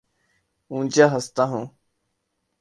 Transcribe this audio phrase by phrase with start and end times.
[0.71, 1.65] اونچا ہنستا ہوں